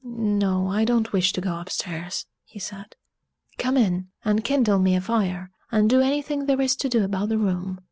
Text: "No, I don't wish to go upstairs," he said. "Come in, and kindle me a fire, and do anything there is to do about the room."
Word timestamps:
"No, 0.03 0.65
I 0.71 0.83
don't 0.83 1.13
wish 1.13 1.31
to 1.33 1.41
go 1.41 1.59
upstairs," 1.59 2.25
he 2.43 2.57
said. 2.57 2.95
"Come 3.59 3.77
in, 3.77 4.07
and 4.25 4.43
kindle 4.43 4.79
me 4.79 4.95
a 4.95 5.01
fire, 5.01 5.51
and 5.71 5.87
do 5.87 6.01
anything 6.01 6.47
there 6.47 6.59
is 6.61 6.75
to 6.77 6.89
do 6.89 7.03
about 7.03 7.29
the 7.29 7.37
room." 7.37 7.79